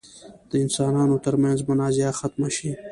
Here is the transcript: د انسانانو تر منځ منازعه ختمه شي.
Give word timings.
د 0.49 0.51
انسانانو 0.63 1.15
تر 1.25 1.35
منځ 1.43 1.59
منازعه 1.69 2.13
ختمه 2.19 2.49
شي. 2.55 2.71